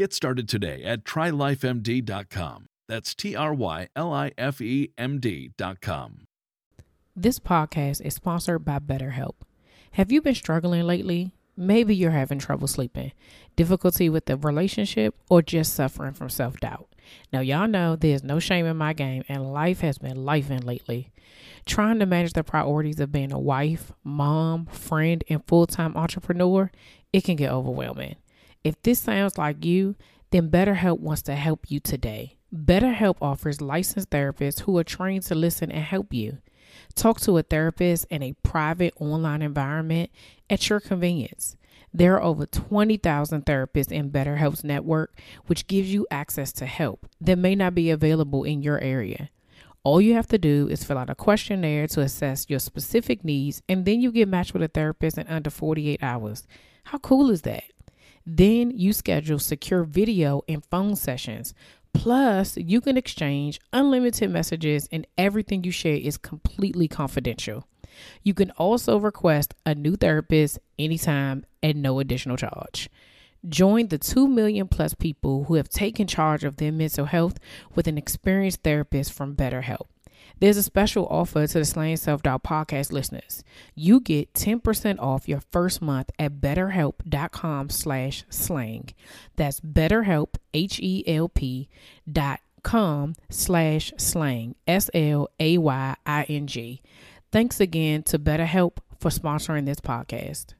[0.00, 2.68] Get started today at trylifemd.com.
[2.88, 6.26] That's T R Y L I F E M D.com.
[7.14, 9.34] This podcast is sponsored by BetterHelp.
[9.92, 11.34] Have you been struggling lately?
[11.54, 13.12] Maybe you're having trouble sleeping,
[13.56, 16.88] difficulty with the relationship, or just suffering from self doubt.
[17.30, 21.12] Now, y'all know there's no shame in my game, and life has been lifing lately.
[21.66, 26.70] Trying to manage the priorities of being a wife, mom, friend, and full time entrepreneur,
[27.12, 28.16] it can get overwhelming.
[28.62, 29.96] If this sounds like you,
[30.30, 32.36] then BetterHelp wants to help you today.
[32.54, 36.38] BetterHelp offers licensed therapists who are trained to listen and help you.
[36.94, 40.10] Talk to a therapist in a private online environment
[40.48, 41.56] at your convenience.
[41.92, 47.38] There are over 20,000 therapists in BetterHelp's network, which gives you access to help that
[47.38, 49.30] may not be available in your area.
[49.82, 53.62] All you have to do is fill out a questionnaire to assess your specific needs,
[53.68, 56.46] and then you get matched with a therapist in under 48 hours.
[56.84, 57.64] How cool is that?
[58.32, 61.52] Then you schedule secure video and phone sessions.
[61.92, 67.66] Plus, you can exchange unlimited messages, and everything you share is completely confidential.
[68.22, 72.88] You can also request a new therapist anytime at no additional charge.
[73.48, 77.36] Join the 2 million plus people who have taken charge of their mental health
[77.74, 79.86] with an experienced therapist from BetterHelp.
[80.40, 83.44] There's a special offer to the Slaying Self Doubt podcast listeners.
[83.74, 88.88] You get 10% off your first month at betterhelp.com slash slaying.
[89.36, 91.68] That's betterhelp, H-E-L-P
[92.10, 95.22] dot com slash slaying, S-L-A-Y-I-N-G.
[97.32, 100.54] Thanks again to BetterHelp for sponsoring this podcast.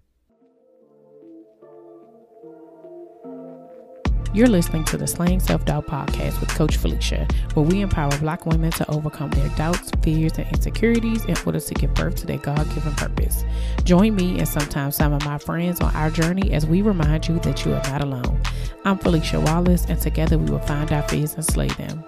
[4.33, 8.47] You're listening to the Slaying Self Doubt podcast with Coach Felicia, where we empower Black
[8.47, 12.39] women to overcome their doubts, fears, and insecurities in order to give birth to their
[12.39, 13.45] God given purpose.
[13.83, 17.41] Join me and sometimes some of my friends on our journey as we remind you
[17.41, 18.41] that you are not alone.
[18.85, 22.05] I'm Felicia Wallace, and together we will find our fears and slay them.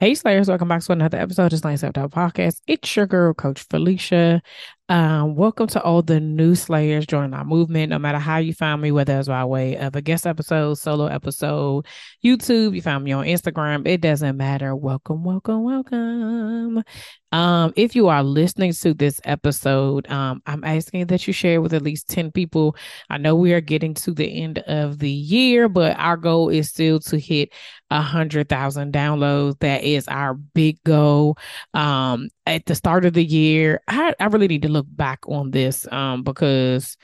[0.00, 2.60] Hey Slayers, welcome back to another episode of Slaying Self Doubt Podcast.
[2.66, 4.42] It's your girl, Coach Felicia.
[4.90, 7.88] Um, welcome to all the new Slayers joining our movement.
[7.88, 11.06] No matter how you find me, whether it's by way of a guest episode, solo
[11.06, 11.86] episode,
[12.22, 14.76] YouTube, you found me on Instagram, it doesn't matter.
[14.76, 16.84] Welcome, welcome, welcome.
[17.32, 21.74] Um, if you are listening to this episode, um, I'm asking that you share with
[21.74, 22.76] at least 10 people.
[23.10, 26.68] I know we are getting to the end of the year, but our goal is
[26.68, 27.48] still to hit
[27.90, 29.58] a hundred thousand downloads.
[29.60, 31.36] That is our big goal.
[31.72, 35.50] Um, at the start of the year, I, I really need to look back on
[35.50, 36.96] this um because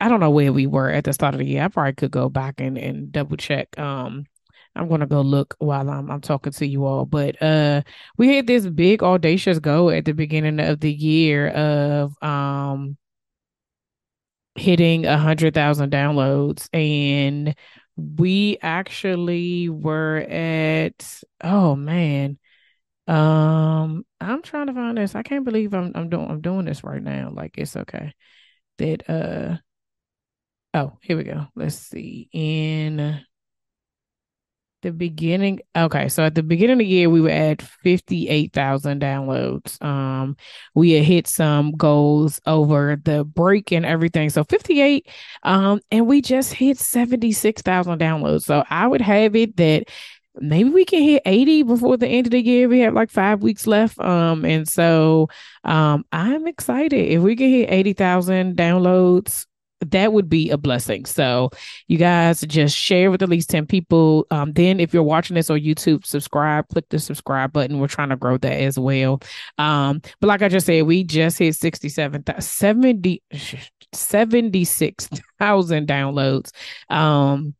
[0.00, 1.64] I don't know where we were at the start of the year.
[1.64, 3.78] I probably could go back and, and double check.
[3.78, 4.24] Um
[4.76, 7.04] I'm gonna go look while I'm I'm talking to you all.
[7.06, 7.82] But uh
[8.16, 12.96] we had this big audacious go at the beginning of the year of um
[14.56, 17.54] hitting a hundred thousand downloads and
[17.96, 22.38] we actually were at oh man
[23.06, 25.14] um i'm trying to find this.
[25.14, 27.30] I can't believe i'm i'm doing i'm doing this right now.
[27.32, 28.12] Like it's okay.
[28.78, 29.56] That uh
[30.74, 31.46] oh here we go.
[31.54, 32.28] Let's see.
[32.32, 33.20] In
[34.82, 39.82] the beginning okay so at the beginning of the year we were at 58,000 downloads.
[39.84, 40.36] Um
[40.74, 44.30] we had hit some goals over the break and everything.
[44.30, 45.06] So 58
[45.42, 48.42] um and we just hit 76,000 downloads.
[48.42, 49.84] So I would have it that
[50.36, 52.68] maybe we can hit 80 before the end of the year.
[52.68, 53.98] We have like five weeks left.
[54.00, 55.28] Um, and so
[55.64, 57.12] um I'm excited.
[57.12, 59.46] If we can hit 80,000 downloads,
[59.86, 61.04] that would be a blessing.
[61.06, 61.50] So
[61.88, 64.26] you guys just share with at least 10 people.
[64.30, 67.78] Um, then if you're watching this on YouTube, subscribe, click the subscribe button.
[67.78, 69.20] We're trying to grow that as well.
[69.58, 73.22] Um, but like I just said, we just hit 67, 70,
[73.92, 76.50] 76,000 downloads.
[76.90, 77.54] Um,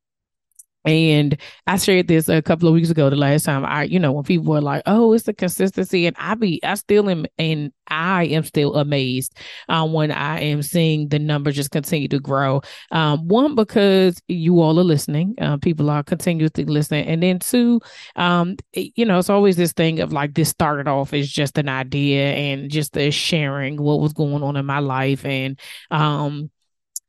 [0.85, 1.37] and
[1.67, 4.25] I shared this a couple of weeks ago, the last time I, you know, when
[4.25, 6.07] people were like, oh, it's the consistency.
[6.07, 9.37] And I be, I still am, and I am still amazed
[9.69, 12.63] um, when I am seeing the numbers just continue to grow.
[12.91, 17.07] Um, one, because you all are listening, uh, people are continuously listening.
[17.07, 17.81] And then two,
[18.17, 21.69] um, you know, it's always this thing of like, this started off as just an
[21.69, 25.25] idea and just the sharing what was going on in my life.
[25.27, 25.59] And,
[25.91, 26.51] um,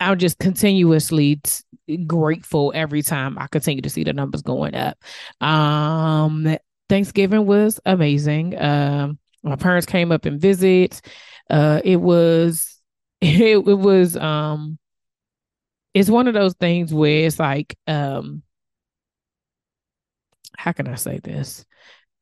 [0.02, 4.98] I'm just continuously t- grateful every time I continue to see the numbers going up.
[5.42, 6.58] Um,
[6.90, 8.60] Thanksgiving was amazing.
[8.62, 11.02] Um, my parents came up and visit.
[11.50, 12.78] Uh, it was
[13.22, 14.78] it, it was um
[15.94, 18.44] it's one of those things where it's like um
[20.58, 21.66] how can I say this?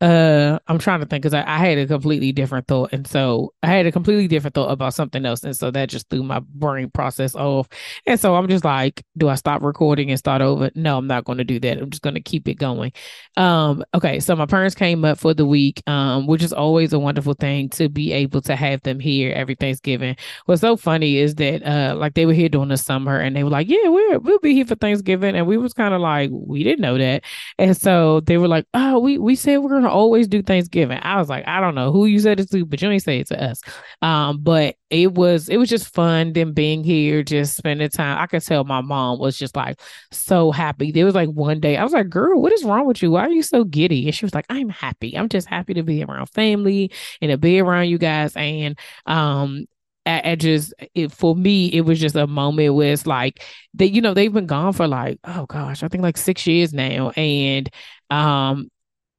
[0.01, 3.53] Uh, I'm trying to think because I, I, had a completely different thought, and so
[3.61, 6.39] I had a completely different thought about something else, and so that just threw my
[6.39, 7.67] brain process off.
[8.05, 10.71] And so I'm just like, do I stop recording and start over?
[10.73, 11.79] No, I'm not going to do that.
[11.79, 12.93] I'm just going to keep it going.
[13.35, 16.99] Um, okay, so my parents came up for the week, um, which is always a
[16.99, 20.15] wonderful thing to be able to have them here every Thanksgiving.
[20.45, 23.43] What's so funny is that uh, like they were here during the summer, and they
[23.43, 26.29] were like, yeah, we're we'll be here for Thanksgiving, and we was kind of like,
[26.31, 27.25] we didn't know that,
[27.57, 30.99] and so they were like, oh, we we said we're gonna always do Thanksgiving.
[31.01, 33.19] I was like, I don't know who you said it to, but you ain't say
[33.19, 33.61] it to us.
[34.01, 38.17] Um, but it was it was just fun them being here, just spending time.
[38.19, 39.79] I could tell my mom was just like
[40.11, 40.91] so happy.
[40.91, 43.11] There was like one day I was like, girl, what is wrong with you?
[43.11, 44.05] Why are you so giddy?
[44.05, 45.17] And she was like, I'm happy.
[45.17, 46.91] I'm just happy to be around family
[47.21, 48.35] and to be around you guys.
[48.35, 49.65] And um
[50.05, 53.43] I, just it, for me it was just a moment where it's like
[53.75, 56.73] that you know they've been gone for like oh gosh I think like six years
[56.73, 57.69] now and
[58.09, 58.71] um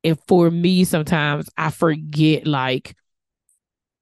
[0.05, 2.95] and for me sometimes i forget like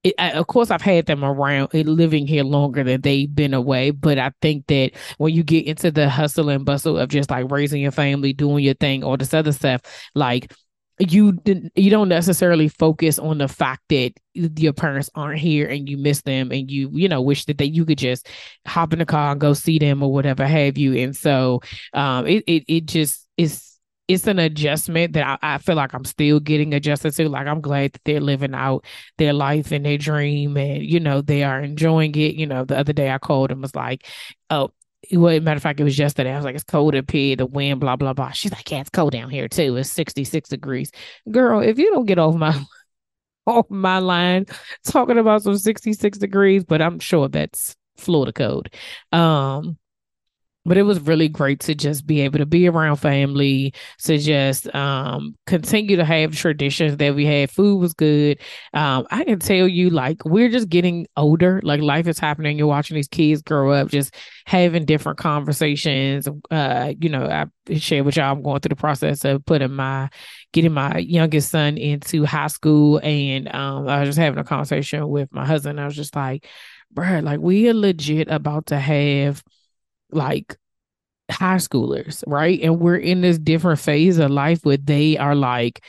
[0.03, 3.53] it, I, of course i've had them around eh, living here longer than they've been
[3.53, 7.29] away but i think that when you get into the hustle and bustle of just
[7.29, 9.81] like raising your family doing your thing all this other stuff
[10.15, 10.53] like
[10.99, 11.39] you
[11.75, 16.21] you don't necessarily focus on the fact that your parents aren't here and you miss
[16.21, 18.27] them and you you know wish that they you could just
[18.67, 20.93] hop in the car and go see them or whatever have you.
[20.95, 21.61] And so
[21.93, 23.68] um it it, it just is
[24.09, 27.29] it's an adjustment that I, I, feel like I'm still getting adjusted to.
[27.29, 28.83] Like I'm glad that they're living out
[29.19, 32.35] their life and their dream, and you know they are enjoying it.
[32.35, 34.07] You know, the other day I called and was like,
[34.49, 34.71] "Oh,
[35.13, 36.31] well, matter of fact, it was yesterday.
[36.33, 38.81] I was like, it's cold up here, the wind, blah blah blah." She's like, "Yeah,
[38.81, 39.77] it's cold down here too.
[39.77, 40.91] It's 66 degrees."
[41.31, 42.59] Girl, if you don't get off my
[43.45, 44.47] off my line
[44.85, 48.73] talking about some 66 degrees, but I'm sure that's Florida code.
[49.11, 49.77] Um,
[50.69, 53.73] but it was really great to just be able to be around family
[54.03, 57.49] to just um, continue to have traditions that we had.
[57.49, 58.39] Food was good.
[58.75, 61.59] Um, i can tell you like we're just getting older.
[61.63, 62.55] Like life is happening.
[62.55, 64.13] You're watching these kids grow up just
[64.45, 66.27] having different conversations.
[66.51, 70.09] Uh, you know i share with y'all i'm going through the process of putting my
[70.53, 72.99] getting my youngest son into high school.
[73.01, 75.81] And um, i was just having a conversation with my husband.
[75.81, 76.47] I was just like
[76.91, 79.43] bro like we are legit about to have
[80.11, 80.55] like
[81.31, 82.59] high schoolers, right?
[82.61, 85.83] And we're in this different phase of life where they are like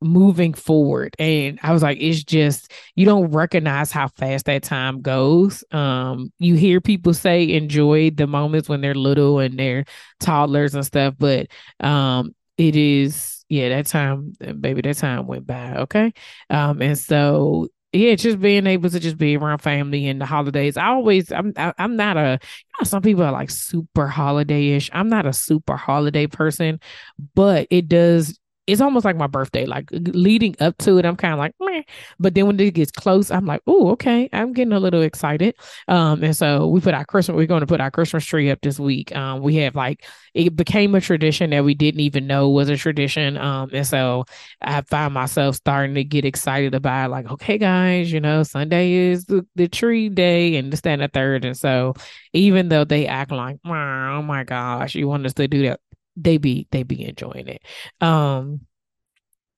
[0.00, 1.16] moving forward.
[1.18, 5.64] And I was like, it's just you don't recognize how fast that time goes.
[5.72, 9.84] Um, you hear people say enjoy the moments when they're little and they're
[10.20, 11.48] toddlers and stuff, but
[11.80, 15.76] um it is yeah, that time, baby, that time went by.
[15.76, 16.12] Okay.
[16.50, 20.76] Um, and so yeah, just being able to just be around family and the holidays.
[20.76, 22.38] I always, I'm, I, am i am not a.
[22.42, 24.90] You know, some people are like super holiday-ish.
[24.92, 26.80] I'm not a super holiday person,
[27.34, 29.64] but it does it's almost like my birthday.
[29.64, 31.82] Like leading up to it, I'm kind of like, Meh.
[32.18, 35.54] but then when it gets close, I'm like, oh, okay, I'm getting a little excited.
[35.88, 37.36] Um, and so we put our Christmas.
[37.36, 39.14] We're going to put our Christmas tree up this week.
[39.14, 40.04] Um, we have like
[40.34, 43.36] it became a tradition that we didn't even know was a tradition.
[43.38, 44.24] Um, and so
[44.60, 49.24] I find myself starting to get excited about like, okay, guys, you know, Sunday is
[49.24, 51.44] the, the tree day and the stand a third.
[51.44, 51.94] And so
[52.32, 55.80] even though they act like, oh my gosh, you want us to do that
[56.16, 57.62] they be they be enjoying it.
[58.00, 58.60] Um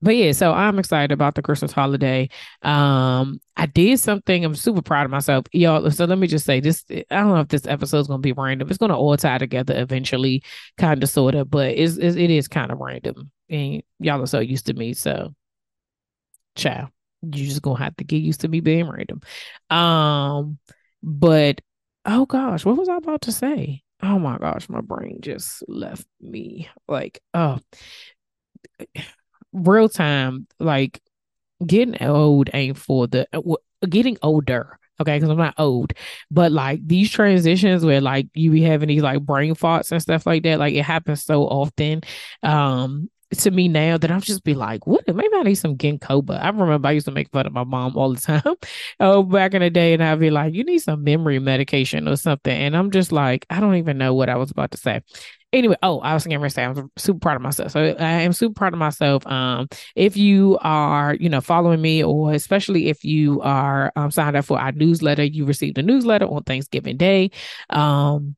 [0.00, 2.28] but yeah, so I'm excited about the Christmas holiday.
[2.62, 4.44] Um, I did something.
[4.44, 5.90] I'm super proud of myself, y'all.
[5.90, 8.32] So let me just say this: I don't know if this episode is gonna be
[8.32, 8.68] random.
[8.68, 10.44] It's gonna all tie together eventually,
[10.76, 11.50] kind of, sort of.
[11.50, 14.94] But it's, it's it is kind of random, and y'all are so used to me.
[14.94, 15.34] So,
[16.54, 16.90] ciao.
[17.22, 19.20] You just gonna have to get used to me being random.
[19.70, 20.58] Um,
[21.02, 21.60] but
[22.04, 23.82] oh gosh, what was I about to say?
[24.02, 26.68] Oh my gosh, my brain just left me.
[26.86, 27.58] Like, oh
[29.52, 31.00] real time, like
[31.66, 33.42] getting old ain't for the uh,
[33.88, 34.78] getting older.
[35.00, 35.92] Okay, because I'm not old,
[36.30, 40.26] but like these transitions where like you be having these like brain farts and stuff
[40.26, 42.02] like that, like it happens so often.
[42.42, 45.06] Um, to me now that I'll just be like, what?
[45.06, 46.30] Maybe I need some ginkgo.
[46.30, 48.54] I remember I used to make fun of my mom all the time.
[49.00, 52.16] oh, back in the day, and I'd be like, you need some memory medication or
[52.16, 52.56] something.
[52.56, 55.02] And I'm just like, I don't even know what I was about to say
[55.52, 57.72] anyway, oh, I was going to say I'm super proud of myself.
[57.72, 59.26] So I am super proud of myself.
[59.26, 64.36] Um, if you are, you know, following me, or especially if you are um, signed
[64.36, 67.30] up for our newsletter, you received a newsletter on Thanksgiving Day.
[67.70, 68.36] Um,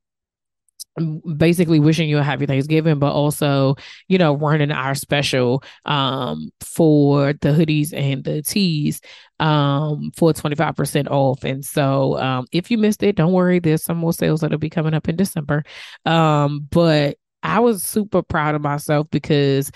[1.37, 3.76] basically wishing you a happy Thanksgiving, but also,
[4.09, 9.00] you know, running our special um for the hoodies and the tees
[9.38, 11.45] um for 25% off.
[11.45, 14.71] And so um if you missed it, don't worry, there's some more sales that'll be
[14.71, 15.64] coming up in December.
[16.07, 19.71] Um, but I was super proud of myself because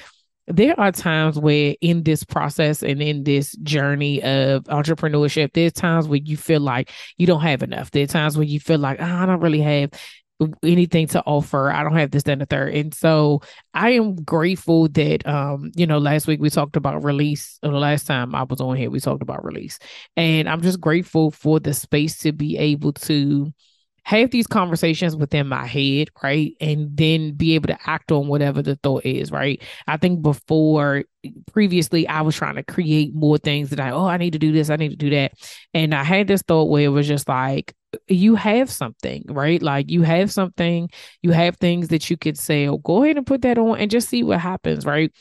[0.47, 6.07] there are times where in this process and in this journey of entrepreneurship, there's times
[6.07, 7.91] where you feel like you don't have enough.
[7.91, 9.91] There are times where you feel like oh, I don't really have
[10.63, 11.71] anything to offer.
[11.71, 12.75] I don't have this, then the third.
[12.75, 13.41] And so
[13.73, 18.07] I am grateful that um, you know, last week we talked about release, the last
[18.07, 19.79] time I was on here, we talked about release.
[20.17, 23.53] And I'm just grateful for the space to be able to
[24.05, 26.55] have these conversations within my head, right?
[26.61, 29.63] And then be able to act on whatever the thought is, right?
[29.87, 31.05] I think before
[31.53, 34.53] previously I was trying to create more things that I, oh, I need to do
[34.53, 35.33] this, I need to do that.
[35.73, 37.75] And I had this thought where it was just like,
[38.07, 39.63] you have something, right?
[39.63, 40.91] Like you have something,
[41.23, 43.91] you have things that you could say, oh, go ahead and put that on and
[43.91, 45.13] just see what happens, right?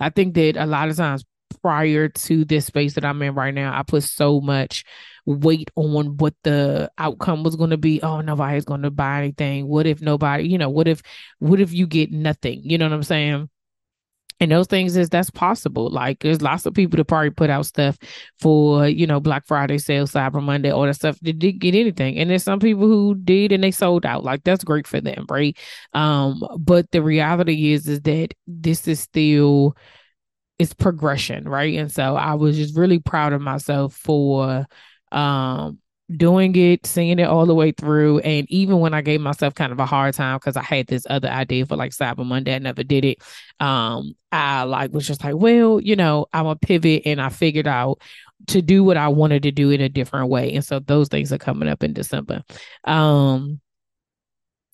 [0.00, 1.24] I think that a lot of times
[1.62, 4.84] prior to this space that I'm in right now, I put so much
[5.26, 8.00] weight on what the outcome was going to be.
[8.02, 9.68] Oh, nobody's going to buy anything.
[9.68, 11.02] What if nobody, you know, what if,
[11.38, 12.60] what if you get nothing?
[12.64, 13.48] You know what I'm saying?
[14.42, 15.88] and those things is that's possible.
[15.88, 17.96] Like there's lots of people that probably put out stuff
[18.40, 21.16] for you know Black Friday sales, Cyber Monday, all that stuff.
[21.20, 24.24] They didn't get anything, and there's some people who did and they sold out.
[24.24, 25.56] Like that's great for them, right?
[25.92, 29.76] Um, but the reality is is that this is still
[30.58, 31.78] it's progression, right?
[31.78, 34.66] And so I was just really proud of myself for
[35.12, 35.78] um
[36.16, 38.18] doing it, seeing it all the way through.
[38.20, 41.06] And even when I gave myself kind of a hard time because I had this
[41.08, 43.18] other idea for like Cyber Monday, I never did it.
[43.60, 47.66] Um, I like was just like, well, you know, I'm a pivot and I figured
[47.66, 48.00] out
[48.48, 50.52] to do what I wanted to do in a different way.
[50.54, 52.42] And so those things are coming up in December.
[52.84, 53.60] Um,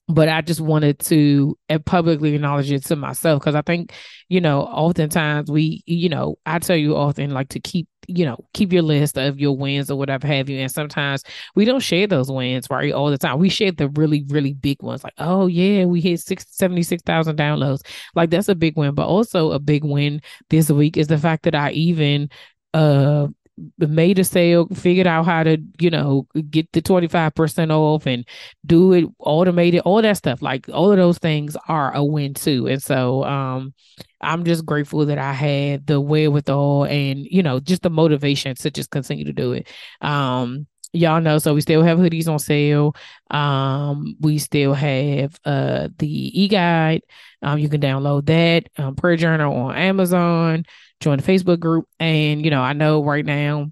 [0.09, 3.93] but I just wanted to uh, publicly acknowledge it to myself because I think,
[4.31, 8.39] you know, oftentimes we, you know, I tell you often like to keep, you know,
[8.55, 10.59] keep your list of your wins or whatever have you.
[10.61, 11.25] And sometimes
[11.55, 12.91] we don't share those wins, right?
[12.91, 13.39] All the time.
[13.39, 17.83] We share the really, really big ones like, oh, yeah, we hit six, 76,000 downloads.
[18.15, 18.95] Like that's a big win.
[18.95, 22.31] But also a big win this week is the fact that I even
[22.75, 23.29] uh
[23.79, 28.27] made a sale, figured out how to, you know, get the 25% off and
[28.67, 30.43] do it automated, all that stuff.
[30.43, 32.67] Like all of those things are a win too.
[32.69, 33.75] And so um
[34.21, 38.71] I'm just grateful that I had the wherewithal and, you know, just the motivation to
[38.71, 39.69] just continue to do it.
[40.01, 42.95] Um y'all know so we still have hoodies on sale
[43.31, 47.03] um we still have uh the e-guide
[47.43, 50.65] um you can download that um prayer journal on amazon
[51.01, 51.89] join the Facebook group.
[52.01, 53.71] And, you know, I know right now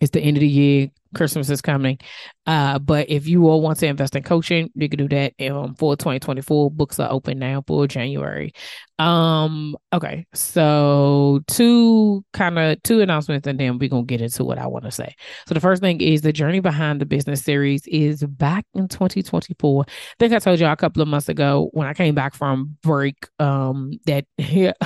[0.00, 0.90] it's the end of the year.
[1.14, 1.98] Christmas is coming.
[2.46, 5.74] Uh, but if you all want to invest in coaching, you can do that um,
[5.76, 6.70] for 2024.
[6.70, 8.52] Books are open now for January.
[8.98, 14.58] Um, okay, so two kind of two announcements, and then we're gonna get into what
[14.58, 15.14] I want to say.
[15.48, 19.84] So the first thing is the journey behind the business series is back in 2024.
[19.88, 22.76] I think I told you a couple of months ago when I came back from
[22.82, 24.26] break, um, that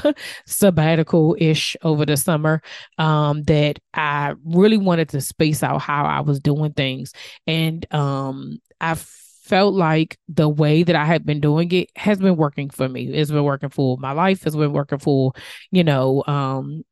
[0.47, 2.63] sabbatical ish over the summer,
[2.97, 7.13] um, that I really wanted to space out how I was doing things
[7.47, 12.37] and um I felt like the way that I had been doing it has been
[12.37, 13.09] working for me.
[13.09, 14.47] It's been working for my life.
[14.47, 15.33] It's been working for,
[15.71, 16.85] you know, um,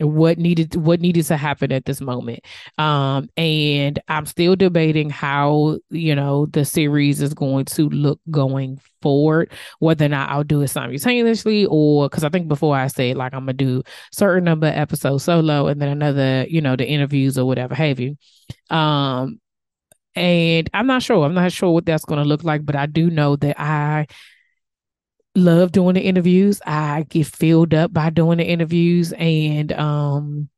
[0.00, 2.40] what needed what needed to happen at this moment.
[2.78, 8.80] Um and i'm still debating how you know the series is going to look going
[9.02, 13.16] forward whether or not i'll do it simultaneously or because i think before i said
[13.16, 16.86] like i'm gonna do certain number of episodes solo and then another you know the
[16.86, 18.16] interviews or whatever have you.
[18.70, 19.40] Um
[20.14, 21.24] and i'm not sure.
[21.24, 24.06] I'm not sure what that's to look like but i do know that i
[25.36, 26.60] love doing the interviews.
[26.66, 30.48] I get filled up by doing the interviews, and um,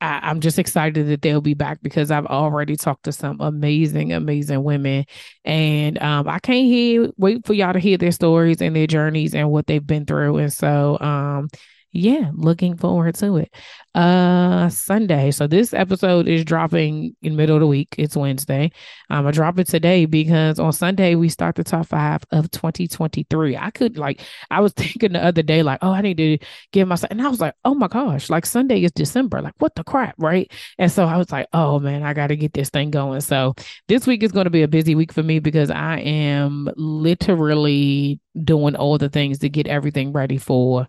[0.00, 4.12] I, am just excited that they'll be back because I've already talked to some amazing,
[4.12, 5.06] amazing women,
[5.44, 9.34] and um, I can't hear wait for y'all to hear their stories and their journeys
[9.34, 10.38] and what they've been through.
[10.38, 11.48] And so, um,
[11.92, 13.52] yeah, looking forward to it.
[13.96, 15.32] Uh Sunday.
[15.32, 17.96] So this episode is dropping in middle of the week.
[17.98, 18.70] It's Wednesday.
[19.08, 23.56] Um, I drop it today because on Sunday we start the top five of 2023.
[23.56, 24.20] I could like
[24.50, 26.38] I was thinking the other day, like, oh, I need to
[26.72, 29.42] give myself and I was like, oh my gosh, like Sunday is December.
[29.42, 30.50] Like, what the crap, right?
[30.78, 33.20] And so I was like, oh man, I gotta get this thing going.
[33.20, 33.54] So
[33.88, 38.76] this week is gonna be a busy week for me because I am literally doing
[38.76, 40.86] all the things to get everything ready for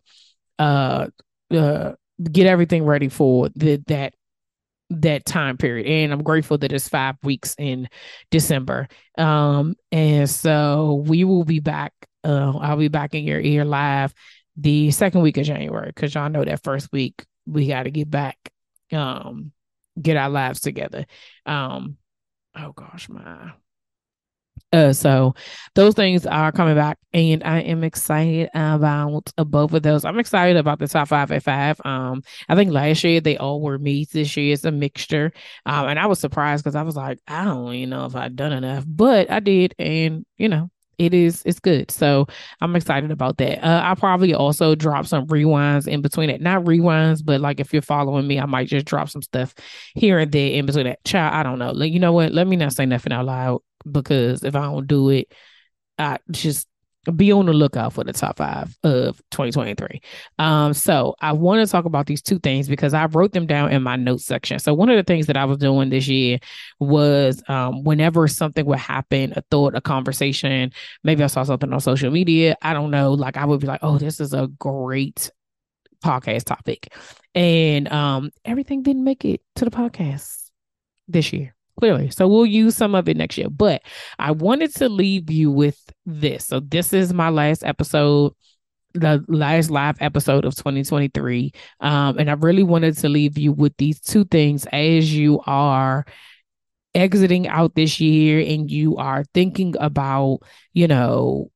[0.60, 1.08] uh,
[1.51, 1.93] uh
[2.31, 4.13] get everything ready for the, that
[4.89, 5.88] that time period.
[5.88, 7.88] And i'm grateful that it's five weeks in
[8.29, 8.88] december.
[9.17, 11.93] Um and so we will be back
[12.24, 14.13] uh i'll be back in your ear live
[14.58, 18.10] the second week of january because y'all know that first week we got to get
[18.12, 18.38] back
[18.91, 19.51] um
[20.00, 21.05] get our lives together.
[21.46, 21.98] Um
[22.55, 23.51] oh gosh my
[24.73, 25.35] uh, so
[25.75, 30.05] those things are coming back, and I am excited about both of those.
[30.05, 31.79] I'm excited about the top five at five.
[31.83, 34.13] Um, I think last year they all were meats.
[34.13, 35.33] This year it's a mixture.
[35.65, 38.35] Um, and I was surprised because I was like, I don't even know if I've
[38.35, 41.91] done enough, but I did, and you know, it is it's good.
[41.91, 42.27] So
[42.61, 43.65] I'm excited about that.
[43.65, 46.41] Uh, I'll probably also drop some rewinds in between it.
[46.41, 49.53] Not rewinds, but like if you're following me, I might just drop some stuff
[49.95, 51.03] here and there in between that.
[51.03, 51.71] Child, I don't know.
[51.71, 52.31] Like, you know what?
[52.31, 55.33] Let me not say nothing out loud because if I don't do it,
[55.97, 56.67] I just
[57.15, 60.01] be on the lookout for the top five of 2023.
[60.38, 63.71] Um, so I want to talk about these two things because I wrote them down
[63.71, 64.59] in my notes section.
[64.59, 66.38] So one of the things that I was doing this year
[66.79, 70.71] was um, whenever something would happen, a thought, a conversation,
[71.03, 73.79] maybe I saw something on social media, I don't know, like I would be like,
[73.81, 75.31] oh, this is a great
[76.03, 76.93] podcast topic.
[77.33, 80.51] And um, everything didn't make it to the podcast
[81.07, 82.11] this year clearly.
[82.11, 83.50] So we'll use some of it next year.
[83.50, 83.81] But
[84.20, 86.46] I wanted to leave you with this.
[86.46, 88.33] So this is my last episode
[88.94, 93.72] the last live episode of 2023 um and i really wanted to leave you with
[93.77, 96.05] these two things as you are
[96.94, 100.39] exiting out this year and you are thinking about
[100.74, 101.50] you know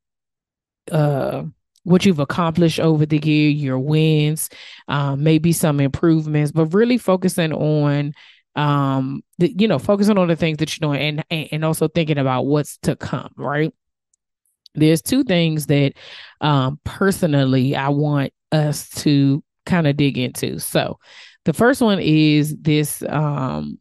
[0.94, 1.44] uh
[1.84, 4.50] what you've accomplished over the year your wins
[4.88, 8.14] um maybe some improvements but really focusing on
[8.56, 12.18] um the, you know focusing on the things that you're doing and and also thinking
[12.18, 13.74] about what's to come right?
[14.76, 15.94] There's two things that
[16.42, 20.60] um personally i want us to kind of dig into.
[20.60, 21.00] So
[21.46, 23.80] the first one is this um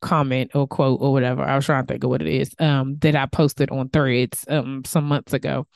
[0.00, 1.42] comment or quote or whatever.
[1.42, 4.44] I was trying to think of what it is um that i posted on threads
[4.48, 5.66] um some months ago.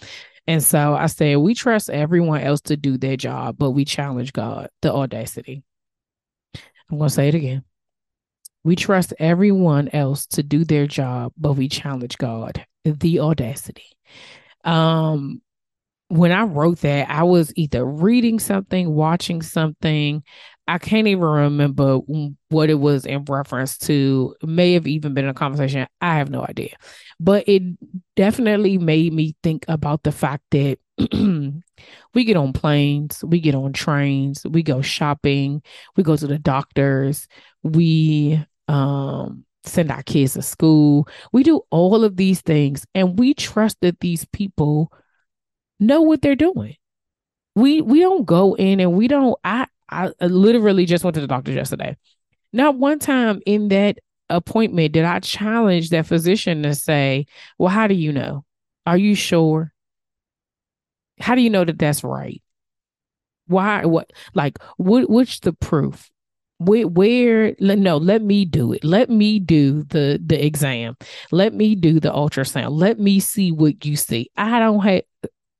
[0.46, 4.32] And so i said we trust everyone else to do their job but we challenge
[4.32, 5.62] god the audacity
[6.90, 7.64] I'm going to say it again.
[8.62, 13.84] We trust everyone else to do their job, but we challenge God, the audacity.
[14.64, 15.42] Um,
[16.08, 20.22] when I wrote that, I was either reading something, watching something.
[20.66, 21.98] I can't even remember
[22.48, 24.34] what it was in reference to.
[24.42, 25.86] It may have even been a conversation.
[26.00, 26.74] I have no idea.
[27.20, 27.62] But it
[28.16, 30.78] definitely made me think about the fact that
[32.14, 35.62] we get on planes, we get on trains, we go shopping,
[35.96, 37.26] we go to the doctors,
[37.62, 41.08] we um send our kids to school.
[41.32, 44.92] We do all of these things and we trust that these people
[45.80, 46.76] know what they're doing.
[47.56, 51.26] We we don't go in and we don't I I literally just went to the
[51.26, 51.96] doctor yesterday.
[52.52, 53.98] Not one time in that
[54.30, 57.26] appointment did I challenge that physician to say,
[57.58, 58.44] "Well, how do you know?
[58.86, 59.73] Are you sure?
[61.20, 62.42] How do you know that that's right?
[63.46, 63.84] Why?
[63.84, 64.10] What?
[64.34, 65.08] Like, what?
[65.10, 66.10] What's the proof?
[66.58, 66.86] Where?
[66.86, 67.54] Where?
[67.60, 68.84] No, let me do it.
[68.84, 70.96] Let me do the the exam.
[71.30, 72.70] Let me do the ultrasound.
[72.72, 74.30] Let me see what you see.
[74.36, 75.02] I don't have.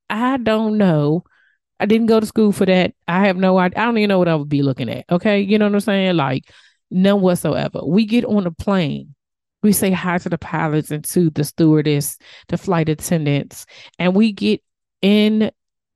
[0.09, 1.23] I don't know.
[1.79, 2.93] I didn't go to school for that.
[3.07, 3.81] I have no idea.
[3.81, 5.05] I don't even know what I would be looking at.
[5.11, 6.15] Okay, you know what I'm saying?
[6.15, 6.49] Like,
[6.89, 7.81] none whatsoever.
[7.85, 9.13] We get on a plane.
[9.61, 13.65] We say hi to the pilots and to the stewardess, the flight attendants,
[13.99, 14.61] and we get
[15.01, 15.51] in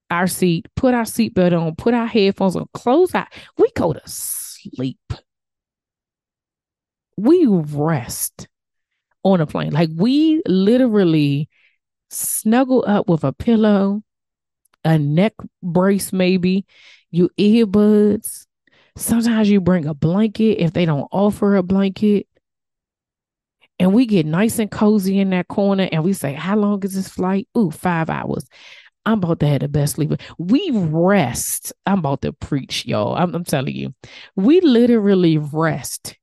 [0.10, 3.28] our seat, put our seatbelt on, put our headphones on, close out.
[3.58, 5.14] We go to sleep.
[7.18, 8.48] We rest
[9.24, 9.72] on a plane.
[9.72, 11.50] Like we literally
[12.10, 14.02] snuggle up with a pillow,
[14.84, 16.66] a neck brace, maybe,
[17.12, 18.46] your earbuds.
[18.96, 22.28] Sometimes you bring a blanket if they don't offer a blanket.
[23.78, 26.96] And we get nice and cozy in that corner and we say, How long is
[26.96, 27.48] this flight?
[27.58, 28.46] Ooh, five hours.
[29.10, 30.12] I'm about to have the best sleep.
[30.38, 31.74] We rest.
[31.88, 33.16] I'm about to preach, y'all.
[33.16, 33.96] I'm, I'm telling you,
[34.36, 36.16] we literally rest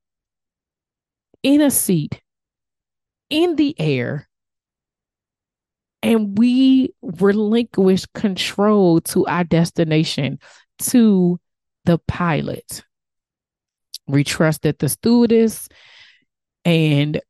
[1.42, 2.22] in a seat
[3.28, 4.28] in the air
[6.00, 10.38] and we relinquish control to our destination
[10.78, 11.40] to
[11.86, 12.84] the pilot.
[14.06, 15.68] We trust that the stewardess
[16.64, 17.20] and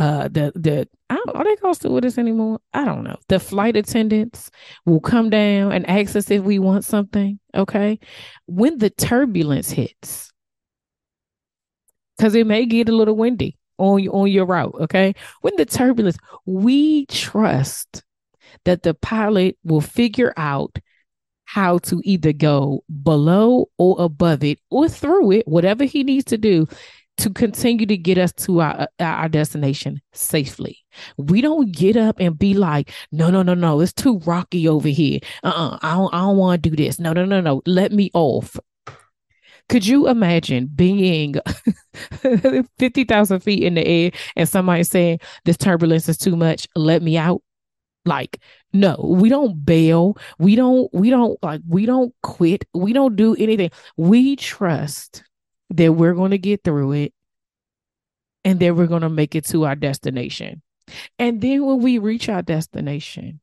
[0.00, 0.88] uh the the
[1.34, 2.58] are they called stewardess anymore?
[2.72, 3.18] I don't know.
[3.28, 4.50] The flight attendants
[4.86, 7.38] will come down and ask us if we want something.
[7.54, 7.98] Okay.
[8.46, 10.32] When the turbulence hits,
[12.16, 14.74] because it may get a little windy on on your route.
[14.80, 15.14] Okay.
[15.42, 18.02] When the turbulence, we trust
[18.64, 20.78] that the pilot will figure out
[21.44, 26.38] how to either go below or above it or through it, whatever he needs to
[26.38, 26.66] do
[27.20, 30.78] to continue to get us to our, our destination safely.
[31.16, 34.88] We don't get up and be like, no, no, no, no, it's too rocky over
[34.88, 35.20] here.
[35.42, 36.98] Uh-uh, I don't, I don't want to do this.
[36.98, 38.56] No, no, no, no, let me off.
[39.68, 41.36] Could you imagine being
[42.78, 47.16] 50,000 feet in the air and somebody saying, this turbulence is too much, let me
[47.16, 47.42] out?
[48.06, 48.40] Like,
[48.72, 50.16] no, we don't bail.
[50.38, 52.64] We don't, we don't like, we don't quit.
[52.72, 53.70] We don't do anything.
[53.98, 55.22] We trust
[55.70, 57.12] that we're going to get through it
[58.44, 60.62] and then we're going to make it to our destination.
[61.18, 63.40] And then when we reach our destination,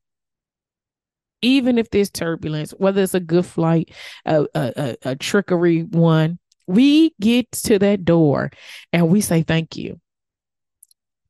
[1.42, 3.92] even if there's turbulence, whether it's a good flight,
[4.26, 8.50] a, a, a, trickery one, we get to that door
[8.92, 10.02] and we say, Thank you.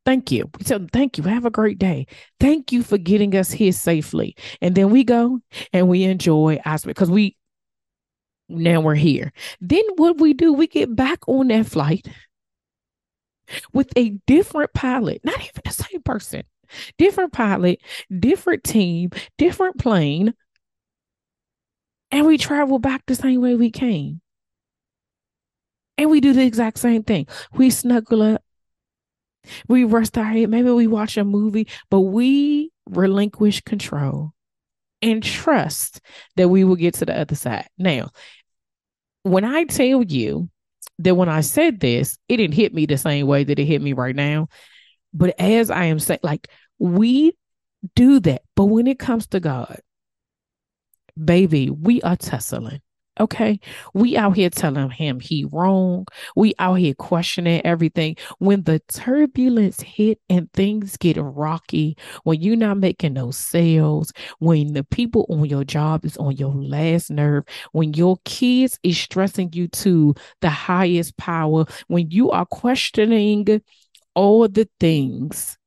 [0.06, 0.50] Thank you.
[0.58, 1.26] We tell them, thank you.
[1.26, 2.08] Have a great day.
[2.40, 4.38] Thank you for getting us here safely.
[4.62, 5.42] And then we go
[5.74, 7.36] and we enjoy our because we
[8.50, 9.34] now we're here.
[9.60, 12.08] Then what we do, we get back on that flight
[13.74, 16.44] with a different pilot, not even the same person,
[16.98, 17.80] different pilot,
[18.18, 20.34] different team, different plane.
[22.12, 24.22] And we travel back the same way we came.
[25.98, 27.28] And we do the exact same thing.
[27.54, 28.44] We snuggle up.
[29.68, 30.50] We rest our head.
[30.50, 34.34] Maybe we watch a movie, but we relinquish control
[35.02, 36.02] and trust
[36.36, 37.68] that we will get to the other side.
[37.78, 38.10] Now,
[39.24, 40.50] when I tell you
[41.00, 43.82] that when I said this, it didn't hit me the same way that it hit
[43.82, 44.48] me right now.
[45.14, 46.48] But as I am saying, like
[46.80, 47.34] we
[47.96, 48.42] do that.
[48.56, 49.80] But when it comes to God,
[51.24, 52.82] baby, we are tussling.
[53.20, 53.60] Okay.
[53.94, 56.06] We out here telling him he wrong.
[56.36, 58.18] We out here questioning everything.
[58.40, 64.74] When the turbulence hit and things get rocky, when you're not making those sales, when
[64.74, 69.52] the people on your job is on your last nerve, when your kids is stressing
[69.54, 73.62] you to the highest power, when you are questioning
[74.14, 75.58] all the things,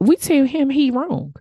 [0.00, 1.34] we tell him he wrong.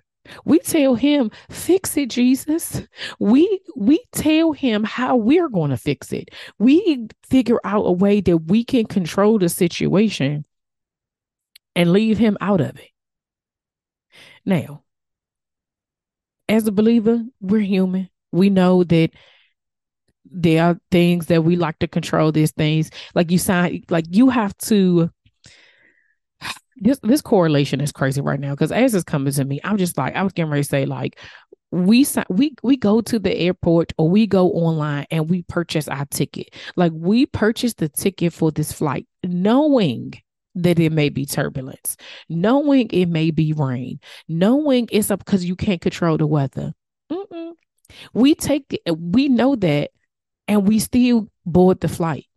[0.45, 2.81] We tell him, fix it, Jesus.
[3.19, 6.29] We we tell him how we're going to fix it.
[6.59, 10.45] We figure out a way that we can control the situation
[11.75, 12.89] and leave him out of it.
[14.45, 14.83] Now,
[16.47, 18.09] as a believer, we're human.
[18.31, 19.11] We know that
[20.25, 22.89] there are things that we like to control these things.
[23.13, 25.09] Like you sign like you have to
[26.83, 29.97] this this correlation is crazy right now because as it's coming to me, I'm just
[29.97, 31.19] like I was getting ready to say like
[31.71, 36.05] we we we go to the airport or we go online and we purchase our
[36.05, 36.53] ticket.
[36.75, 40.13] Like we purchase the ticket for this flight, knowing
[40.55, 41.97] that it may be turbulence,
[42.29, 46.73] knowing it may be rain, knowing it's up because you can't control the weather.
[47.11, 47.53] Mm-mm.
[48.13, 49.91] We take we know that,
[50.47, 52.27] and we still board the flight.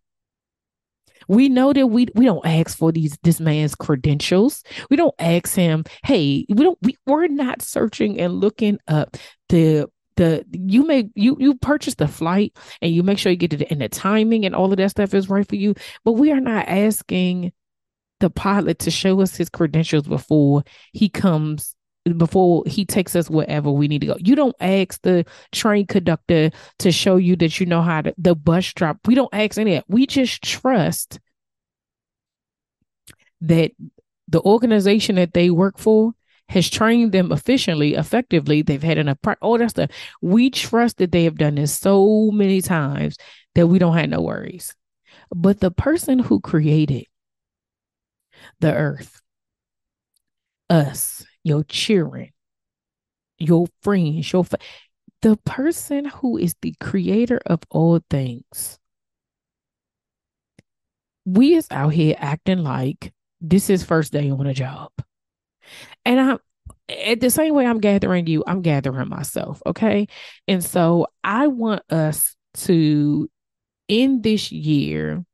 [1.28, 4.62] We know that we we don't ask for these this man's credentials.
[4.90, 9.16] We don't ask him, hey, we don't we, we're not searching and looking up
[9.48, 13.52] the the you may you you purchase the flight and you make sure you get
[13.52, 15.74] it and the timing and all of that stuff is right for you.
[16.04, 17.52] But we are not asking
[18.20, 21.75] the pilot to show us his credentials before he comes
[22.16, 24.16] before he takes us wherever we need to go.
[24.18, 28.34] You don't ask the train conductor to show you that you know how to the
[28.34, 28.98] bus drop.
[29.06, 29.92] We don't ask any of that.
[29.92, 31.18] We just trust
[33.40, 33.72] that
[34.28, 36.12] the organization that they work for
[36.48, 38.62] has trained them efficiently, effectively.
[38.62, 39.90] They've had enough, all that stuff.
[40.22, 43.16] We trust that they have done this so many times
[43.56, 44.74] that we don't have no worries.
[45.34, 47.06] But the person who created
[48.60, 49.20] the earth,
[50.70, 52.30] us, your children,
[53.38, 54.58] your friends, your fa-
[55.22, 58.80] the person who is the creator of all things.
[61.24, 64.90] We is out here acting like this is first day on a job.
[66.04, 66.38] And I'm
[66.88, 69.62] at the same way I'm gathering you, I'm gathering myself.
[69.66, 70.08] Okay.
[70.48, 73.30] And so I want us to
[73.88, 75.24] end this year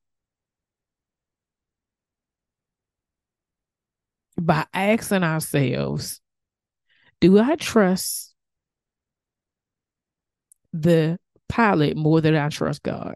[4.41, 6.21] by asking ourselves
[7.21, 8.35] do I trust
[10.73, 11.19] the
[11.49, 13.15] pilot more than I trust God?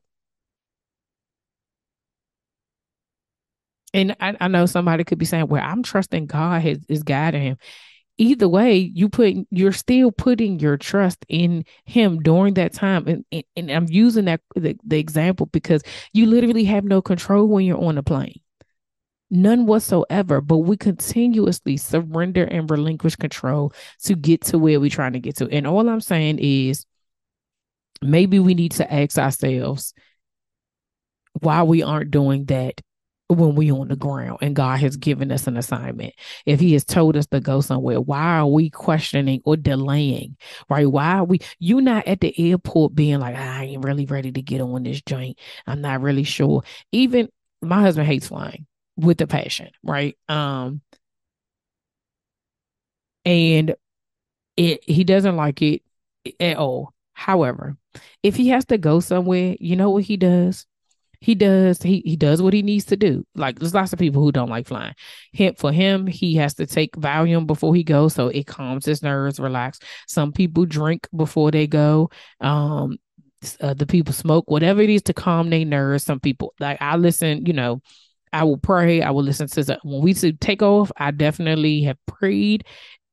[3.93, 7.43] And I, I know somebody could be saying, well, I'm trusting God is, is guiding
[7.43, 7.57] him.
[8.19, 13.07] Either way, you put you're still putting your trust in him during that time.
[13.09, 17.49] And, and, and I'm using that the, the example because you literally have no control
[17.49, 18.41] when you're on a plane.
[19.31, 23.73] None whatsoever, but we continuously surrender and relinquish control
[24.05, 25.49] to get to where we're trying to get to.
[25.49, 26.87] And all I'm saying is
[28.01, 29.95] maybe we need to ask ourselves
[31.41, 32.81] why we aren't doing that
[33.29, 36.15] when we on the ground and God has given us an assignment.
[36.45, 40.37] If he has told us to go somewhere, why are we questioning or delaying?
[40.69, 40.87] Right?
[40.87, 44.43] Why are we you not at the airport being like, I ain't really ready to
[44.43, 45.39] get on this joint.
[45.67, 46.63] I'm not really sure.
[46.93, 47.29] Even
[47.61, 50.17] my husband hates flying with the passion, right?
[50.29, 50.83] Um
[53.25, 53.75] and
[54.57, 55.83] it he doesn't like it
[56.41, 56.95] at all.
[57.13, 57.77] However,
[58.23, 60.67] if he has to go somewhere, you know what he does?
[61.21, 63.27] he does he he does what he needs to do.
[63.35, 64.95] Like there's lots of people who don't like flying.
[65.33, 69.03] Him for him, he has to take Valium before he goes, so it calms his
[69.03, 69.79] nerves, relax.
[70.07, 72.11] Some people drink before they go.
[72.41, 72.99] Um,
[73.61, 76.05] uh, the people smoke whatever it is to calm their nerves.
[76.05, 77.81] Some people like I listen, you know.
[78.33, 79.03] I will pray.
[79.03, 80.91] I will listen to the, when we take off.
[80.97, 82.65] I definitely have prayed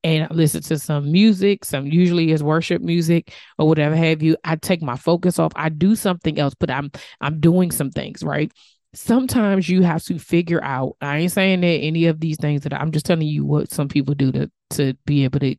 [0.03, 4.35] and I listen to some music, some usually is worship music or whatever have you.
[4.43, 5.53] I take my focus off.
[5.55, 8.51] I do something else, but I'm I'm doing some things, right?
[8.93, 10.97] Sometimes you have to figure out.
[11.01, 13.87] I ain't saying that any of these things that I'm just telling you what some
[13.87, 15.55] people do to to be able to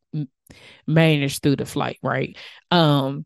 [0.86, 2.36] manage through the flight, right?
[2.70, 3.24] Um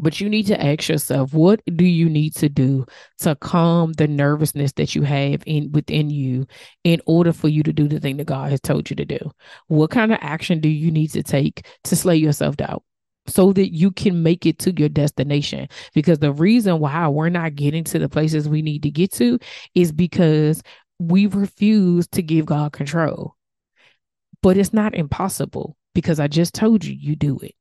[0.00, 2.86] but you need to ask yourself, what do you need to do
[3.18, 6.46] to calm the nervousness that you have in within you
[6.84, 9.30] in order for you to do the thing that God has told you to do?
[9.68, 12.82] What kind of action do you need to take to slay yourself doubt?
[13.26, 15.68] so that you can make it to your destination.
[15.94, 19.38] Because the reason why we're not getting to the places we need to get to
[19.74, 20.62] is because
[20.98, 23.36] we refuse to give God control.
[24.42, 27.54] But it's not impossible because I just told you, you do it.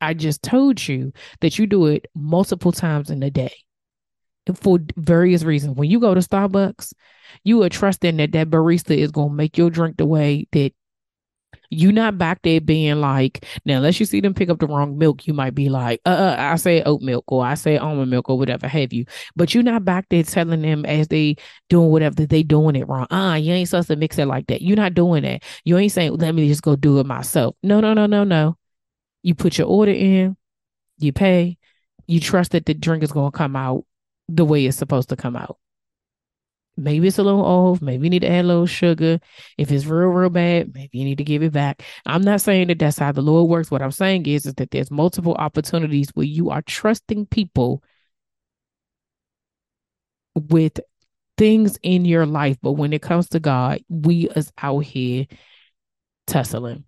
[0.00, 3.54] I just told you that you do it multiple times in a day
[4.54, 5.76] for various reasons.
[5.76, 6.92] When you go to Starbucks,
[7.44, 10.72] you are trusting that that barista is going to make your drink the way that
[11.70, 14.98] you not back there being like, now, unless you see them pick up the wrong
[14.98, 18.10] milk, you might be like, uh, uh I say oat milk or I say almond
[18.10, 19.04] milk or whatever have you.
[19.36, 21.36] But you're not back there telling them as they
[21.68, 23.06] doing whatever they doing it wrong.
[23.10, 24.62] Ah, uh, you ain't supposed to mix it like that.
[24.62, 25.44] You're not doing that.
[25.64, 27.54] You ain't saying, let me just go do it myself.
[27.62, 28.56] No, no, no, no, no.
[29.22, 30.36] You put your order in,
[30.98, 31.58] you pay,
[32.06, 33.84] you trust that the drink is going to come out
[34.28, 35.58] the way it's supposed to come out.
[36.76, 37.82] Maybe it's a little off.
[37.82, 39.20] Maybe you need to add a little sugar.
[39.58, 41.82] If it's real, real bad, maybe you need to give it back.
[42.06, 43.70] I'm not saying that that's how the Lord works.
[43.70, 47.82] What I'm saying is, is that there's multiple opportunities where you are trusting people
[50.34, 50.80] with
[51.36, 52.56] things in your life.
[52.62, 55.26] But when it comes to God, we is out here
[56.26, 56.84] tussling.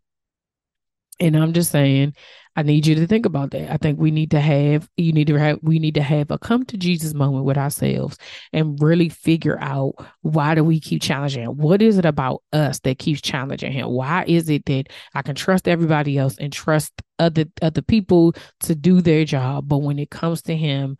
[1.22, 2.14] And I'm just saying,
[2.56, 3.72] I need you to think about that.
[3.72, 6.38] I think we need to have, you need to have, we need to have a
[6.38, 8.18] come to Jesus moment with ourselves
[8.52, 11.56] and really figure out why do we keep challenging him?
[11.56, 13.88] What is it about us that keeps challenging him?
[13.90, 18.74] Why is it that I can trust everybody else and trust other other people to
[18.74, 20.98] do their job, but when it comes to him,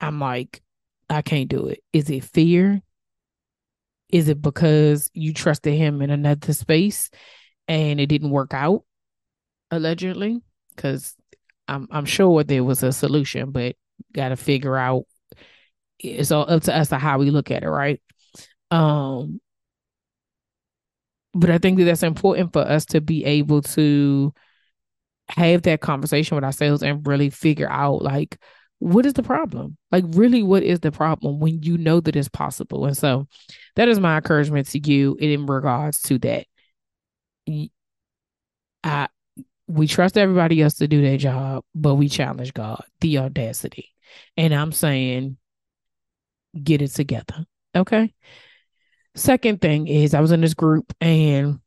[0.00, 0.62] I'm like,
[1.10, 1.82] I can't do it.
[1.92, 2.82] Is it fear?
[4.10, 7.10] Is it because you trusted him in another space
[7.66, 8.84] and it didn't work out,
[9.70, 10.40] allegedly?
[10.74, 11.14] Because
[11.66, 13.76] I'm I'm sure there was a solution, but
[14.12, 15.04] got to figure out.
[15.98, 18.00] It's all up to us to how we look at it, right?
[18.70, 19.40] Um,
[21.34, 24.32] but I think that that's important for us to be able to
[25.28, 28.38] have that conversation with ourselves and really figure out like
[28.80, 29.76] what is the problem?
[29.90, 32.86] Like, really, what is the problem when you know that it's possible?
[32.86, 33.26] And so,
[33.76, 36.46] that is my encouragement to you in regards to that.
[38.84, 39.08] I
[39.68, 43.94] we trust everybody else to do their job, but we challenge God, the audacity.
[44.36, 45.36] And I'm saying,
[46.62, 47.44] get it together.
[47.76, 48.14] Okay.
[49.14, 51.60] Second thing is, I was in this group and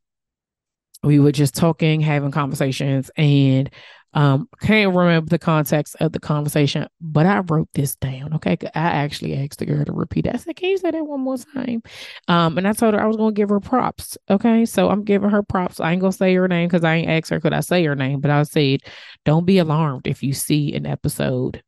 [1.04, 3.69] we were just talking, having conversations, and
[4.13, 8.34] um, can't remember the context of the conversation, but I wrote this down.
[8.36, 8.58] Okay.
[8.76, 10.36] I actually asked the girl to repeat it.
[10.36, 11.82] I said, Can you say that one more time?
[12.28, 14.17] Um, and I told her I was gonna give her props.
[14.30, 14.65] Okay.
[14.65, 15.80] So I'm giving her props.
[15.80, 17.95] I ain't gonna say her name because I ain't asked her could I say her
[17.95, 18.82] name, but I said,
[19.24, 21.63] Don't be alarmed if you see an episode,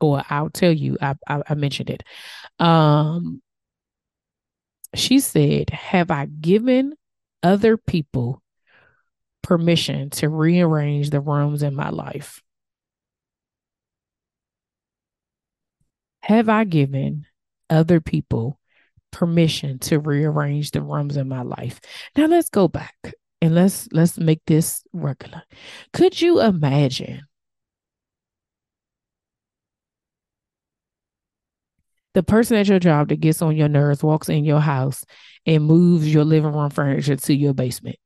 [0.00, 2.02] or I'll tell you, I I, I mentioned it.
[2.58, 3.40] Um
[4.94, 6.94] she said, Have I given
[7.42, 8.42] other people
[9.46, 12.42] permission to rearrange the rooms in my life?
[16.22, 17.26] Have I given
[17.70, 18.58] other people
[19.12, 21.80] permission to rearrange the rooms in my life?
[22.16, 22.96] Now let's go back
[23.40, 25.44] and let's let's make this regular.
[25.92, 27.20] Could you imagine
[32.14, 35.04] the person at your job that gets on your nerves walks in your house
[35.46, 37.96] and moves your living room furniture to your basement?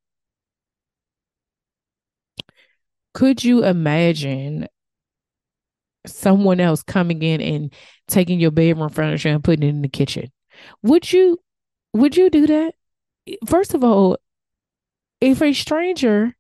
[3.15, 4.69] Could you imagine
[6.07, 7.73] someone else coming in and
[8.09, 10.31] taking your bedroom furniture and putting it in the kitchen?
[10.83, 11.39] Would you
[11.93, 12.75] would you do that?
[13.47, 14.17] First of all,
[15.21, 16.37] if a stranger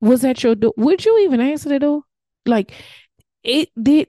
[0.00, 2.02] was at your door, would you even answer the door?
[2.46, 2.72] Like
[3.42, 4.08] it did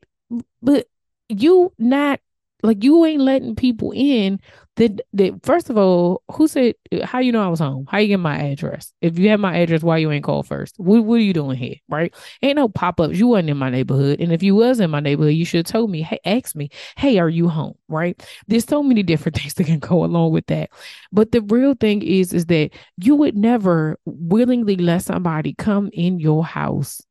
[0.62, 0.88] but
[1.30, 2.20] you not
[2.62, 4.40] like you ain't letting people in
[4.76, 7.86] that did first of all, who said how you know I was home?
[7.90, 8.94] How you get my address?
[9.02, 10.76] If you have my address, why you ain't called first?
[10.78, 11.76] What what are you doing here?
[11.90, 12.14] Right?
[12.42, 13.18] Ain't no pop ups.
[13.18, 14.22] You wasn't in my neighborhood.
[14.22, 16.70] And if you was in my neighborhood, you should have told me, hey, ask me,
[16.98, 17.76] hey, are you home?
[17.88, 18.22] Right?
[18.48, 20.70] There's so many different things that can go along with that.
[21.12, 26.20] But the real thing is, is that you would never willingly let somebody come in
[26.20, 27.02] your house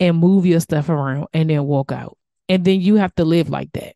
[0.00, 2.16] and move your stuff around and then walk out.
[2.48, 3.94] And then you have to live like that.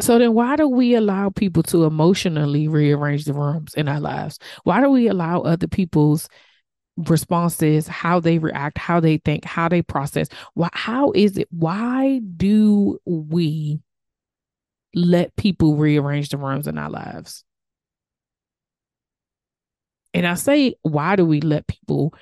[0.00, 4.38] So then why do we allow people to emotionally rearrange the rooms in our lives?
[4.64, 6.28] Why do we allow other people's
[6.96, 10.28] responses, how they react, how they think, how they process?
[10.54, 13.80] Why how is it why do we
[14.94, 17.44] let people rearrange the rooms in our lives?
[20.12, 22.14] And I say, why do we let people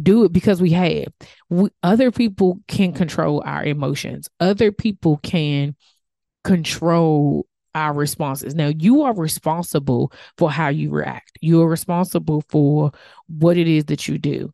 [0.00, 1.12] do it because we have.
[1.48, 4.28] We, other people can control our emotions.
[4.38, 5.74] Other people can
[6.44, 8.54] control our responses.
[8.54, 11.38] Now, you are responsible for how you react.
[11.40, 12.92] You are responsible for
[13.28, 14.52] what it is that you do.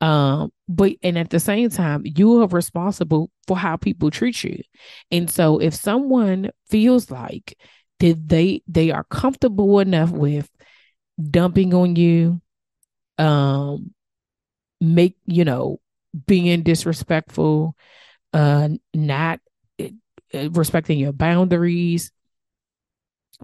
[0.00, 4.62] Um, but and at the same time, you are responsible for how people treat you.
[5.10, 7.58] And so if someone feels like
[7.98, 10.48] that they they are comfortable enough with
[11.20, 12.40] dumping on you,
[13.18, 13.92] um,
[14.80, 15.80] make you know
[16.26, 17.76] being disrespectful
[18.32, 19.40] uh not
[19.80, 22.12] uh, respecting your boundaries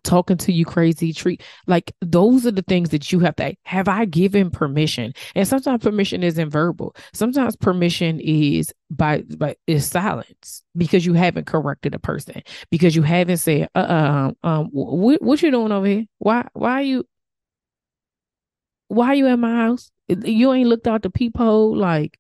[0.02, 3.86] talking to you crazy treat like those are the things that you have to have
[3.88, 5.12] i given permission?
[5.34, 6.96] And sometimes permission isn't verbal.
[7.12, 13.02] Sometimes permission is by by is silence because you haven't corrected a person because you
[13.02, 16.04] haven't said uh uh um what, what you doing over here?
[16.18, 17.04] Why why are you
[18.88, 22.18] why are you at my house you ain't looked out the peephole like,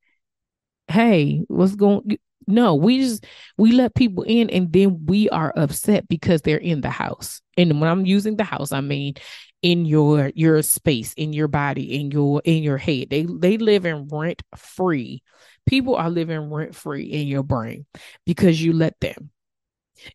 [0.88, 6.08] hey, what's going no, we just we let people in and then we are upset
[6.08, 7.40] because they're in the house.
[7.56, 9.14] And when I'm using the house, I mean
[9.62, 13.08] in your your space, in your body, in your in your head.
[13.10, 15.22] They they live in rent free.
[15.66, 17.86] People are living rent free in your brain
[18.26, 19.30] because you let them.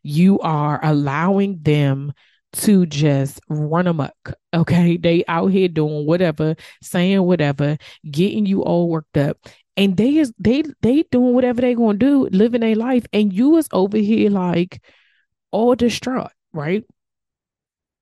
[0.03, 2.13] You are allowing them
[2.51, 4.33] to just run amok.
[4.53, 4.97] Okay.
[4.97, 7.77] They out here doing whatever, saying whatever,
[8.09, 9.37] getting you all worked up.
[9.77, 13.55] And they is they they doing whatever they gonna do, living their life, and you
[13.57, 14.81] is over here like
[15.51, 16.83] all distraught, right?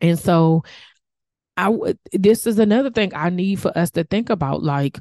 [0.02, 0.64] And so
[1.56, 4.64] I would this is another thing I need for us to think about.
[4.64, 5.00] Like,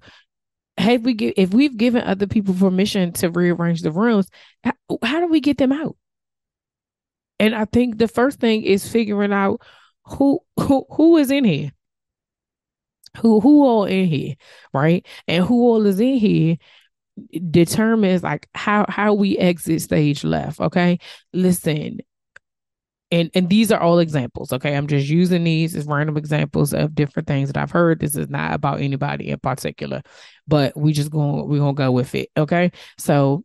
[0.79, 4.29] have we give if we've given other people permission to rearrange the rooms,
[4.65, 5.97] how, how do we get them out?
[7.39, 9.61] And I think the first thing is figuring out
[10.05, 11.73] who who who is in here.
[13.19, 14.35] Who who all in here,
[14.73, 15.07] right?
[15.27, 16.57] And who all is in here
[17.51, 20.61] determines like how how we exit stage left.
[20.61, 20.99] Okay.
[21.33, 22.01] Listen,
[23.11, 26.95] and and these are all examples okay i'm just using these as random examples of
[26.95, 30.03] different things that i've heard this is not about anybody in particular
[30.49, 33.45] but we just going we're gonna go with it okay so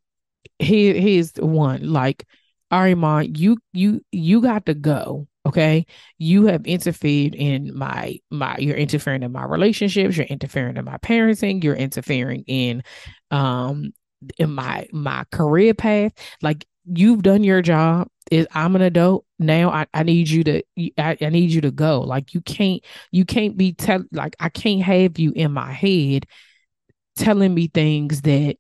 [0.58, 2.26] here here's one like
[2.72, 5.86] all right ma you you you got to go okay?
[6.18, 10.98] You have interfered in my my you're interfering in my relationships you're interfering in my
[10.98, 12.84] parenting you're interfering in
[13.32, 13.92] um
[14.38, 16.14] in my my career path.
[16.42, 18.08] Like you've done your job.
[18.30, 19.72] Is i'm an adult now.
[19.72, 20.64] I, I need you to
[20.98, 22.02] I, I need you to go.
[22.02, 26.26] Like you can't you can't be tell like i can't have you in my head
[27.16, 28.58] telling me things that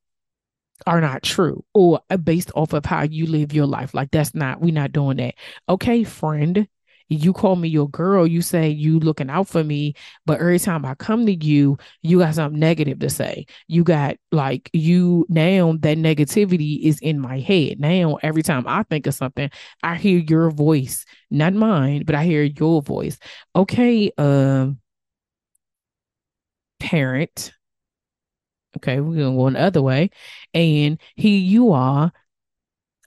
[0.87, 4.61] are not true or based off of how you live your life like that's not
[4.61, 5.35] we're not doing that
[5.69, 6.67] okay friend
[7.13, 10.85] you call me your girl, you say you looking out for me, but every time
[10.85, 13.45] I come to you, you got something negative to say.
[13.67, 17.79] You got like you now that negativity is in my head.
[17.81, 19.49] Now every time I think of something,
[19.83, 23.17] I hear your voice, not mine, but I hear your voice.
[23.55, 24.79] Okay, um
[26.79, 27.53] parent.
[28.83, 30.09] Okay, we're gonna go another way.
[30.53, 32.11] And here you are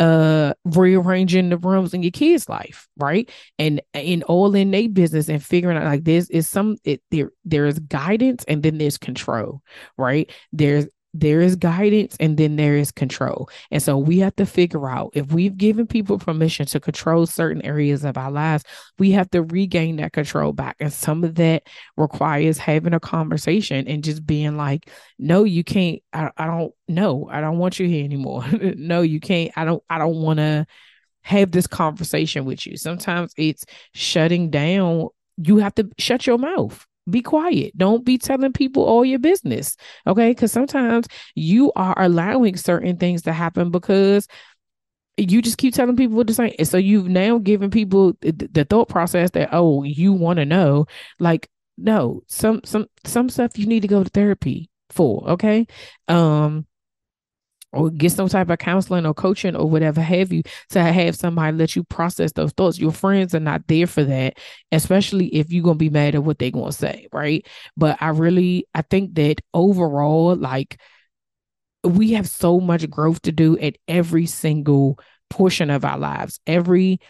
[0.01, 5.29] uh rearranging the rooms in your kids life right and in all in their business
[5.29, 8.99] and figuring out like this is some it, there there is guidance and then there's
[8.99, 9.63] control
[9.97, 13.49] right there's there is guidance and then there is control.
[13.71, 17.63] And so we have to figure out if we've given people permission to control certain
[17.63, 18.65] areas of our lives,
[18.99, 20.77] we have to regain that control back.
[20.81, 21.63] And some of that
[21.97, 27.29] requires having a conversation and just being like, no, you can't, I, I don't know.
[27.31, 28.45] I don't want you here anymore.
[28.77, 29.53] no, you can't.
[29.57, 30.67] I don't, I don't want to
[31.23, 32.77] have this conversation with you.
[32.77, 35.09] Sometimes it's shutting down.
[35.37, 37.77] You have to shut your mouth be quiet.
[37.77, 39.77] Don't be telling people all your business.
[40.07, 40.31] Okay.
[40.31, 44.27] Because sometimes you are allowing certain things to happen because
[45.17, 46.55] you just keep telling people what to say.
[46.59, 50.45] And so you've now given people the, the thought process that, oh, you want to
[50.45, 50.87] know.
[51.21, 55.31] Like, no, some some some stuff you need to go to therapy for.
[55.31, 55.67] Okay.
[56.09, 56.67] Um,
[57.75, 61.57] or get some type of counseling or coaching or whatever have you to have somebody
[61.57, 62.79] let you process those thoughts.
[62.79, 64.39] Your friends are not there for that,
[64.73, 67.47] especially if you're gonna be mad at what they're gonna say, right?
[67.77, 70.79] But I really I think that overall, like
[71.83, 74.99] we have so much growth to do at every single
[75.31, 77.01] portion of our lives, every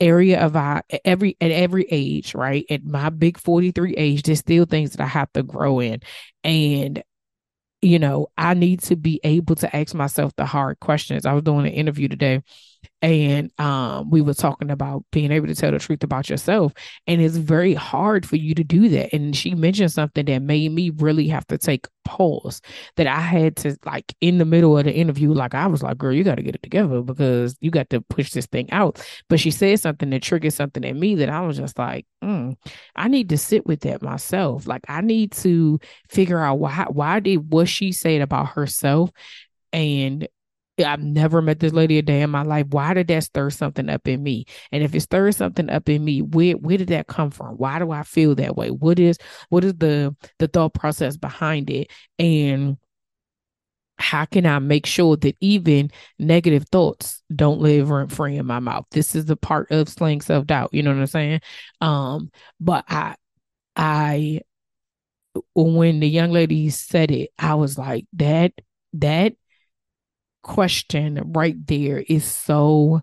[0.00, 2.64] area of our every at every age, right?
[2.68, 6.00] At my big 43 age, there's still things that I have to grow in.
[6.42, 7.02] And
[7.84, 11.26] you know, I need to be able to ask myself the hard questions.
[11.26, 12.42] I was doing an interview today
[13.02, 16.72] and um, we were talking about being able to tell the truth about yourself
[17.06, 19.12] and it's very hard for you to do that.
[19.14, 22.60] And she mentioned something that made me really have to take pause
[22.96, 25.96] that i had to like in the middle of the interview like i was like
[25.98, 29.04] girl you got to get it together because you got to push this thing out.
[29.28, 32.54] But she said something that triggered something in me that i was just like mm,
[32.94, 34.66] i need to sit with that myself.
[34.66, 35.78] Like i need to
[36.08, 39.10] figure out why why did what she said about herself
[39.72, 40.28] and
[40.78, 42.66] I've never met this lady a day in my life.
[42.70, 44.46] Why did that stir something up in me?
[44.72, 47.56] And if it stirs something up in me, where where did that come from?
[47.56, 48.70] Why do I feel that way?
[48.70, 49.16] What is
[49.50, 51.90] what is the the thought process behind it?
[52.18, 52.76] And
[53.98, 58.58] how can I make sure that even negative thoughts don't live rent free in my
[58.58, 58.86] mouth?
[58.90, 60.70] This is a part of slaying self doubt.
[60.74, 61.40] You know what I'm saying?
[61.80, 63.14] Um, but I
[63.76, 64.40] I
[65.54, 68.52] when the young lady said it, I was like, that
[68.94, 69.34] that
[70.44, 73.00] question right there is so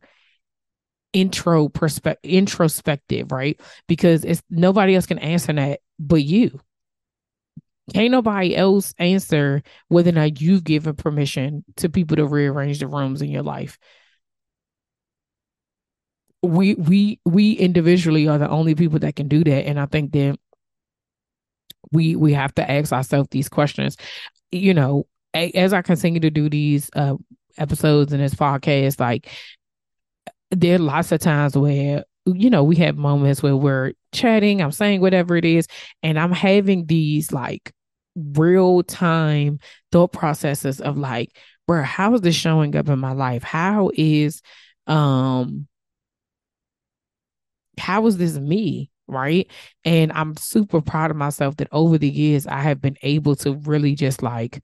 [1.11, 3.59] intro perspective introspective right?
[3.87, 6.61] Because it's nobody else can answer that but you.
[7.93, 12.87] Can't nobody else answer whether or not you've given permission to people to rearrange the
[12.87, 13.77] rooms in your life.
[16.41, 20.11] We we we individually are the only people that can do that and i think
[20.13, 20.39] that
[21.91, 23.97] we we have to ask ourselves these questions.
[24.51, 27.15] You know as I continue to do these uh,
[27.57, 29.29] episodes in this podcast, like
[30.51, 34.71] there are lots of times where you know we have moments where we're chatting, I'm
[34.71, 35.67] saying whatever it is,
[36.03, 37.73] and I'm having these like
[38.15, 39.59] real time
[39.91, 41.37] thought processes of like,
[41.67, 43.43] bro, how is this showing up in my life?
[43.43, 44.41] How is
[44.87, 45.67] um
[47.77, 48.91] how is this me?
[49.07, 49.49] Right.
[49.83, 53.55] And I'm super proud of myself that over the years I have been able to
[53.55, 54.63] really just like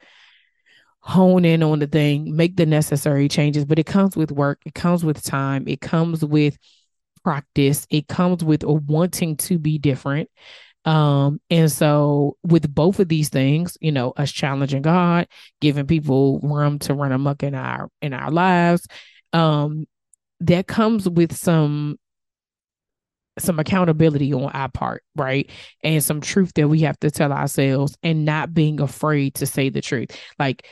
[1.07, 4.75] hone in on the thing, make the necessary changes, but it comes with work, it
[4.75, 6.57] comes with time, it comes with
[7.23, 10.29] practice, it comes with wanting to be different.
[10.83, 15.27] Um, and so with both of these things, you know, us challenging God,
[15.61, 18.85] giving people room to run amok in our in our lives,
[19.31, 19.85] um,
[20.41, 21.97] that comes with some
[23.39, 25.49] some accountability on our part, right?
[25.83, 29.69] And some truth that we have to tell ourselves and not being afraid to say
[29.69, 30.09] the truth.
[30.39, 30.65] Like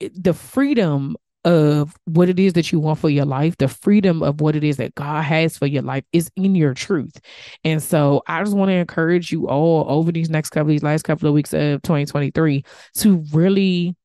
[0.00, 4.40] the freedom of what it is that you want for your life, the freedom of
[4.40, 7.18] what it is that God has for your life is in your truth.
[7.64, 11.02] And so I just want to encourage you all over these next couple these last
[11.02, 12.62] couple of weeks of 2023
[12.98, 13.96] to really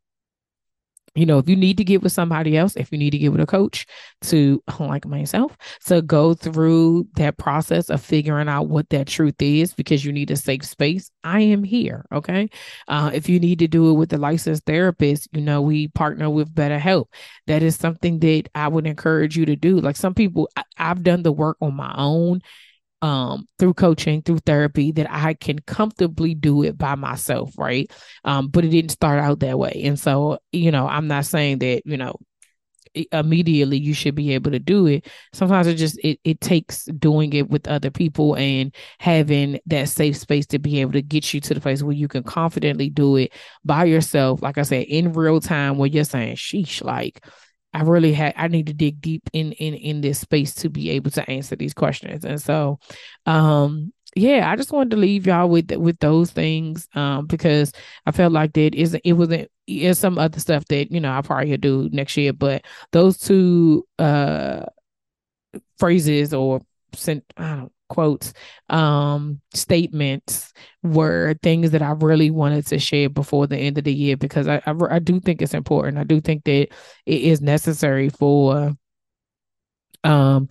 [1.15, 3.31] you know, if you need to get with somebody else, if you need to get
[3.31, 3.85] with a coach
[4.21, 9.73] to, like myself, to go through that process of figuring out what that truth is
[9.73, 12.05] because you need a safe space, I am here.
[12.11, 12.49] Okay.
[12.87, 16.29] Uh, if you need to do it with a licensed therapist, you know, we partner
[16.29, 17.05] with BetterHelp.
[17.47, 19.79] That is something that I would encourage you to do.
[19.79, 22.41] Like some people, I, I've done the work on my own
[23.01, 27.91] um, through coaching, through therapy, that I can comfortably do it by myself, right?
[28.23, 29.81] Um, but it didn't start out that way.
[29.85, 32.15] And so, you know, I'm not saying that, you know,
[33.11, 37.33] immediately you should be able to do it sometimes it just it, it takes doing
[37.33, 41.41] it with other people and having that safe space to be able to get you
[41.41, 43.33] to the place where you can confidently do it
[43.63, 47.25] by yourself like i said in real time where you're saying sheesh like
[47.75, 50.91] I really had I need to dig deep in in in this space to be
[50.91, 52.23] able to answer these questions.
[52.23, 52.79] And so
[53.25, 57.73] um yeah, I just wanted to leave y'all with with those things um because
[58.05, 59.01] I felt like that isn't.
[59.03, 62.63] it wasn't it's some other stuff that you know I probably do next year, but
[62.93, 64.65] those two uh
[65.77, 66.61] phrases or
[66.93, 68.33] sent I don't quotes,
[68.69, 73.93] um, statements were things that I really wanted to share before the end of the
[73.93, 75.97] year because I, I, I do think it's important.
[75.97, 76.67] I do think that
[77.05, 78.73] it is necessary for
[80.03, 80.47] um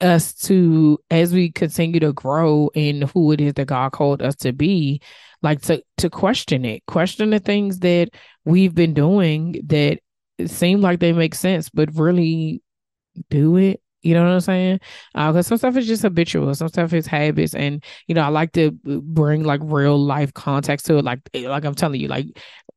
[0.00, 4.34] us to as we continue to grow in who it is that God called us
[4.36, 5.00] to be,
[5.42, 8.10] like to to question it, question the things that
[8.44, 10.00] we've been doing that
[10.46, 12.62] seem like they make sense, but really
[13.28, 14.80] do it you know what I'm saying?
[15.12, 18.28] Because uh, some stuff is just habitual, some stuff is habits, and you know I
[18.28, 21.04] like to bring like real life context to it.
[21.04, 22.26] Like eh, like I'm telling you, like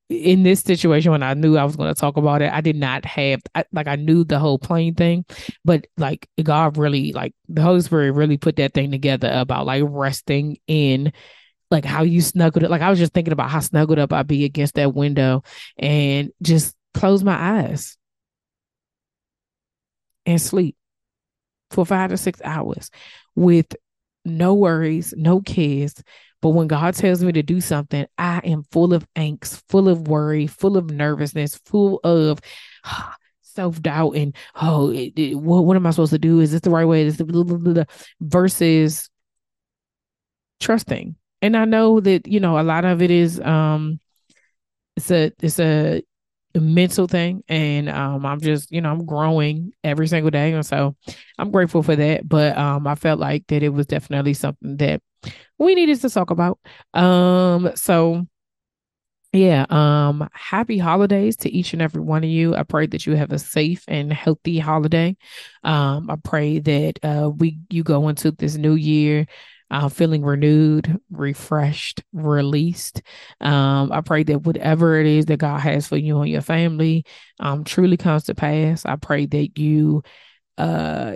[0.09, 2.75] in this situation when I knew I was going to talk about it, I did
[2.75, 5.25] not have I, like I knew the whole plane thing,
[5.63, 9.83] but like God really like the Holy Spirit really put that thing together about like
[9.85, 11.13] resting in
[11.71, 12.69] like how you snuggled it.
[12.69, 15.43] Like I was just thinking about how snuggled up I'd be against that window
[15.77, 17.97] and just close my eyes
[20.25, 20.75] and sleep
[21.73, 22.89] for five to six hours
[23.35, 23.75] with
[24.25, 26.03] no worries, no kids.
[26.41, 30.07] But when God tells me to do something, I am full of angst, full of
[30.07, 32.39] worry, full of nervousness, full of
[33.41, 36.39] self doubt and oh, it, it, what, what am I supposed to do?
[36.39, 37.03] Is this the right way?
[37.03, 37.85] Is this
[38.19, 39.09] versus
[40.63, 41.15] trusting.
[41.41, 43.99] And I know that you know a lot of it is um,
[44.95, 46.01] it's a it's a
[46.59, 50.95] mental thing and um i'm just you know i'm growing every single day and so
[51.39, 55.01] i'm grateful for that but um i felt like that it was definitely something that
[55.57, 56.59] we needed to talk about.
[56.93, 58.25] Um so
[59.31, 62.55] yeah um happy holidays to each and every one of you.
[62.55, 65.15] I pray that you have a safe and healthy holiday.
[65.63, 69.25] Um i pray that uh we you go into this new year
[69.73, 73.01] uh, feeling renewed, refreshed, released.
[73.41, 77.05] Um, I pray that whatever it is that God has for you and your family
[77.39, 78.85] um, truly comes to pass.
[78.85, 80.03] I pray that you
[80.59, 81.15] uh,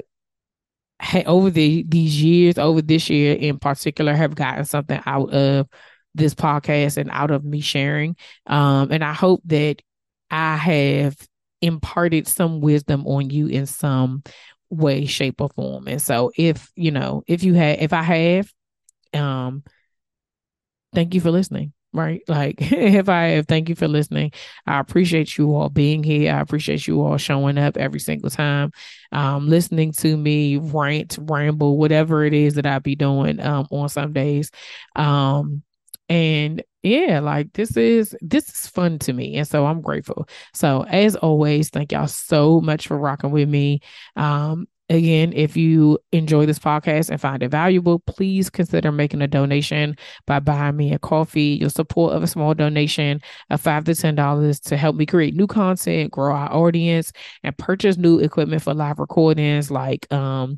[1.00, 5.68] ha- over the these years, over this year in particular, have gotten something out of
[6.16, 8.16] this podcast and out of me sharing.
[8.48, 9.84] Um, and I hope that
[10.32, 11.16] I have
[11.62, 14.24] imparted some wisdom on you in some
[14.70, 15.88] way, shape, or form.
[15.88, 18.54] And so if, you know, if you have if I have,
[19.14, 19.64] um,
[20.94, 21.74] thank you for listening.
[21.94, 22.22] Right.
[22.28, 24.32] Like if I have thank you for listening.
[24.68, 26.34] I appreciate you all being here.
[26.34, 28.72] I appreciate you all showing up every single time.
[29.12, 33.90] Um, listening to me rant, ramble, whatever it is that I be doing um on
[33.90, 34.52] some days.
[34.96, 35.64] Um
[36.10, 39.36] and yeah, like this is this is fun to me.
[39.36, 40.28] And so I'm grateful.
[40.54, 43.82] So as always, thank y'all so much for rocking with me.
[44.16, 49.28] Um, Again, if you enjoy this podcast and find it valuable, please consider making a
[49.28, 51.58] donation by buying me a coffee.
[51.60, 55.36] Your support of a small donation of five to ten dollars to help me create
[55.36, 57.12] new content, grow our audience,
[57.44, 60.58] and purchase new equipment for live recordings like um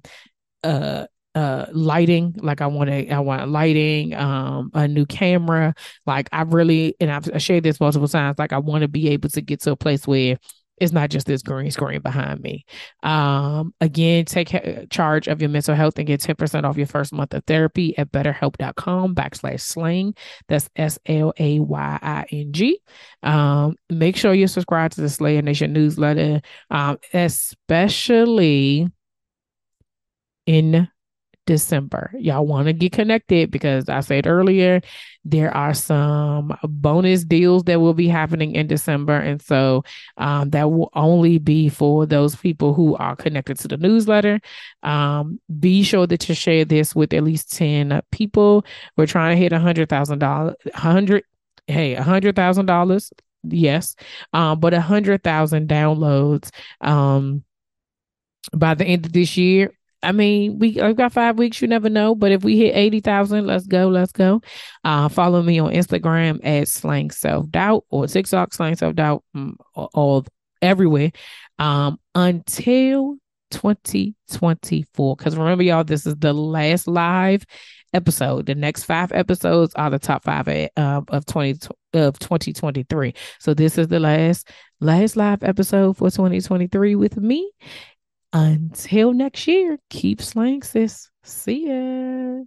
[0.64, 5.74] uh uh lighting like i want to i want lighting um a new camera
[6.06, 9.30] like i really and i've shared this multiple times like i want to be able
[9.30, 10.38] to get to a place where
[10.80, 12.66] it's not just this green screen behind me.
[13.04, 17.34] Um, again, take charge of your mental health and get 10% off your first month
[17.34, 20.16] of therapy at betterhelp.com backslash slaying.
[20.48, 22.80] That's S L A Y I N G.
[23.24, 28.88] Um, make sure you subscribe to the Slayer Nation newsletter, um, especially
[30.46, 30.88] in
[31.50, 32.12] December.
[32.20, 34.82] Y'all want to get connected because I said earlier
[35.26, 39.16] there are some bonus deals that will be happening in December.
[39.16, 39.84] And so
[40.18, 44.40] um, that will only be for those people who are connected to the newsletter.
[44.84, 48.64] Um, be sure that you share this with at least 10 people.
[48.96, 51.24] We're trying to hit a $100,000, 100
[51.66, 53.12] hey, a hundred thousand dollars
[53.44, 53.96] yes
[54.34, 56.50] um but a hundred thousand downloads
[56.82, 57.44] um
[58.54, 59.72] by the end of this year
[60.02, 61.62] I mean, we I've got five weeks.
[61.62, 64.42] You never know, but if we hit eighty thousand, let's go, let's go.
[64.84, 69.24] Uh, follow me on Instagram at Slaying Self Doubt or six TikTok Slaying Self Doubt,
[69.36, 70.26] mm, all
[70.62, 71.12] everywhere.
[71.58, 73.18] Um, until
[73.52, 75.16] 2024.
[75.16, 77.46] Because remember, y'all, this is the last live
[77.94, 78.46] episode.
[78.46, 81.60] The next five episodes are the top five uh, of 20
[81.94, 83.14] of 2023.
[83.40, 87.52] So this is the last last live episode for 2023 with me.
[88.32, 91.10] Until next year, keep slaying, sis.
[91.24, 92.44] See ya.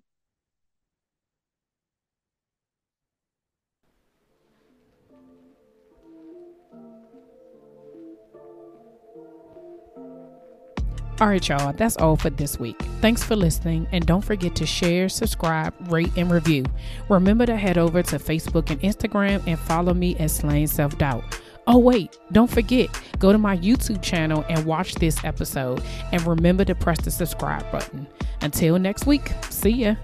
[11.21, 12.81] All right, y'all, that's all for this week.
[13.01, 16.65] Thanks for listening, and don't forget to share, subscribe, rate, and review.
[17.09, 21.23] Remember to head over to Facebook and Instagram and follow me at Slaying Self Doubt.
[21.67, 22.89] Oh, wait, don't forget,
[23.19, 25.83] go to my YouTube channel and watch this episode.
[26.11, 28.07] And remember to press the subscribe button.
[28.41, 29.95] Until next week, see ya.